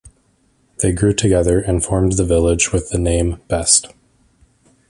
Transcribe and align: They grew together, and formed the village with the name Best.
They 0.79 0.93
grew 0.93 1.13
together, 1.13 1.59
and 1.59 1.85
formed 1.85 2.13
the 2.13 2.25
village 2.25 2.73
with 2.73 2.89
the 2.89 2.97
name 2.97 3.39
Best. 3.47 3.87